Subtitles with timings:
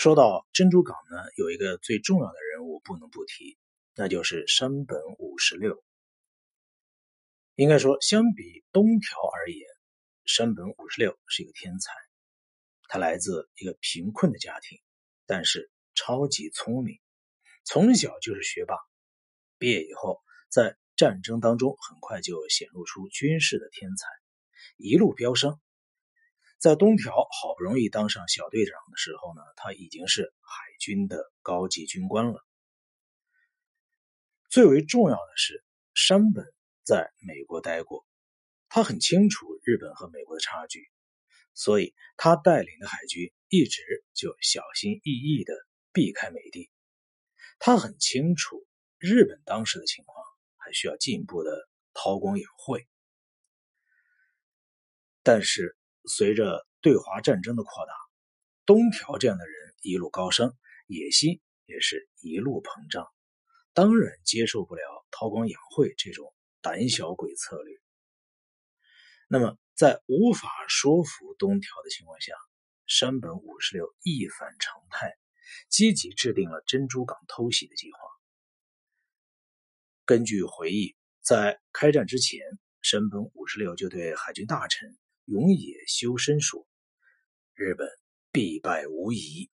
[0.00, 3.58] 说到珍珠港呢，有一个最重要的人物不能不提，
[3.94, 5.84] 那就是山本五十六。
[7.54, 9.60] 应该说，相比东条而言，
[10.24, 11.92] 山本五十六是一个天才。
[12.88, 14.80] 他来自一个贫困的家庭，
[15.26, 16.98] 但是超级聪明，
[17.64, 18.76] 从小就是学霸。
[19.58, 24.06] 毕业以后，在战争当中很快就显露出军事的天才，
[24.78, 25.60] 一路飙升。
[26.60, 32.44] 在东条好不容易当上小队长的时候呢，他已经是海军的高级军官了。
[34.50, 36.44] 最为重要的是，山本
[36.84, 38.06] 在美国待过，
[38.68, 40.86] 他很清楚日本和美国的差距，
[41.54, 43.80] 所以他带领的海军一直
[44.12, 45.54] 就小心翼翼的
[45.94, 46.70] 避开美帝。
[47.58, 48.66] 他很清楚
[48.98, 50.22] 日本当时的情况，
[50.58, 52.86] 还需要进一步的韬光养晦，
[55.22, 55.74] 但是。
[56.06, 57.92] 随着对华战争的扩大，
[58.66, 63.06] 东条这样的人一路高升，野心也是一路膨胀，
[63.72, 67.76] 当然接受不了韬光养晦这种胆小鬼策略。
[69.28, 72.34] 那么，在无法说服东条的情况下，
[72.86, 75.16] 山本五十六一反常态，
[75.68, 77.98] 积极制定了珍珠港偷袭的计划。
[80.04, 82.40] 根据回忆，在开战之前，
[82.82, 84.98] 山本五十六就对海军大臣。
[85.24, 86.66] 永野修身说
[87.54, 87.88] ：“日本
[88.32, 89.50] 必败无疑。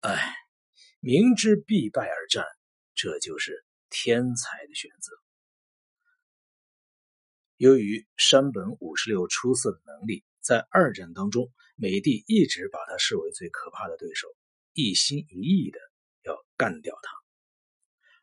[0.00, 0.34] 哎，
[1.00, 2.44] 明知必败而战，
[2.94, 5.12] 这就是天才的选择。
[7.56, 14.28] 由于山本五十六出色的能力，在二战当中，美帝一直把他视为最可怕的对手，
[14.72, 15.80] 一心一意的
[16.22, 17.10] 要干掉他。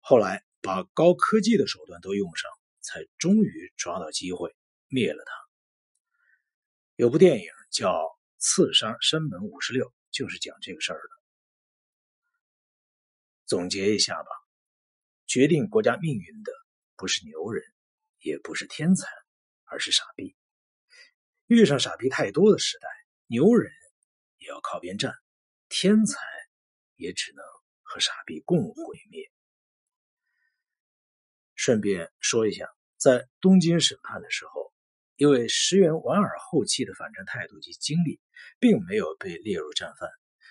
[0.00, 4.56] 后来把高科技的手段都用上，才终于抓到机会
[4.88, 5.32] 灭了他。”
[6.98, 7.92] 有部电影叫
[8.38, 11.08] 《刺杀山本五十六》，就是讲这个事儿的。
[13.46, 14.28] 总结一下吧，
[15.24, 16.50] 决定国家命运的
[16.96, 17.62] 不是牛人，
[18.18, 19.06] 也不是天才，
[19.66, 20.34] 而是傻逼。
[21.46, 22.88] 遇上傻逼太多的时代，
[23.28, 23.72] 牛人
[24.38, 25.14] 也要靠边站，
[25.68, 26.18] 天才
[26.96, 27.44] 也只能
[27.82, 29.30] 和傻逼共毁灭。
[31.54, 34.57] 顺便说一下，在东京审判的时候。
[35.18, 38.20] 因为石原莞尔后期的反战态度及经历，
[38.60, 40.08] 并没有被列入战犯，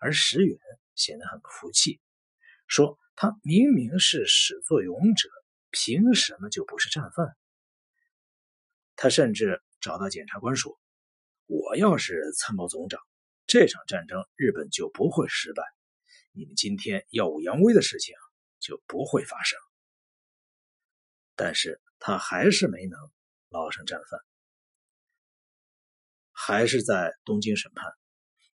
[0.00, 0.58] 而石原
[0.96, 2.00] 显得很不服气，
[2.66, 5.28] 说他明明是始作俑者，
[5.70, 7.36] 凭什么就不是战犯？
[8.96, 10.76] 他甚至找到检察官说
[11.46, 13.00] ：“我要是参谋总长，
[13.46, 15.62] 这场战争日本就不会失败，
[16.32, 18.12] 你们今天耀武扬威的事情
[18.58, 19.56] 就不会发生。”
[21.36, 22.98] 但是他还是没能
[23.50, 24.20] 捞上战犯。
[26.48, 27.92] 还是在东京审判，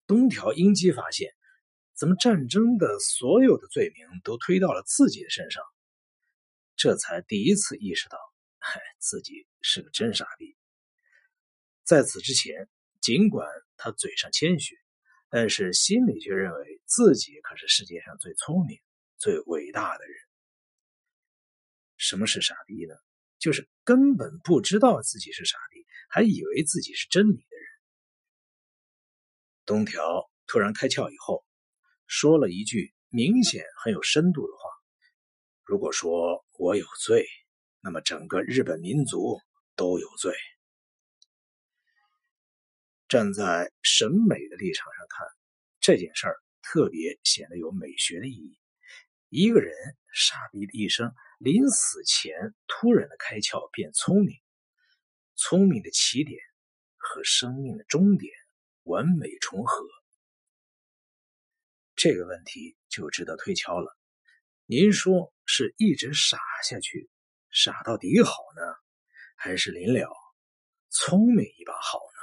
[0.07, 1.33] 东条英机发现，
[1.95, 5.65] 怎么战争的所有的罪名都推到了自己的身上，
[6.77, 8.19] 这才第一次意识到，
[8.59, 10.55] 嗨，自己是个真傻逼。
[11.83, 12.69] 在此之前，
[13.01, 13.49] 尽管
[13.79, 14.77] 他嘴上谦虚，
[15.31, 18.79] 但是心里却认为自己可是世界上最聪明、
[19.17, 20.15] 最伟大的人。
[21.97, 22.95] 什么是傻逼呢？
[23.39, 27.48] 就是根本不知道自己是傻逼，还以为自己是真理。
[29.69, 31.45] 东条突然开窍以后，
[32.07, 34.71] 说了一句明显很有深度的话
[35.63, 37.27] ：“如果说我有罪，
[37.83, 39.39] 那么整个日本民族
[39.77, 40.35] 都有罪。”
[43.09, 45.27] 站在审美的立场上看，
[45.81, 48.59] 这件事儿特别显得有美学的意义。
[49.29, 49.75] 一个人
[50.15, 54.35] 傻逼的一生，临死前突然的开窍变聪明，
[55.35, 56.41] 聪明的起点
[56.97, 58.33] 和生命的终点。
[58.89, 59.87] 完美重合，
[61.95, 63.97] 这个问题就值得推敲了。
[64.65, 67.11] 您说是一直傻下去，
[67.51, 68.63] 傻到底好呢，
[69.37, 70.11] 还是临了
[70.89, 72.18] 聪明一把好呢？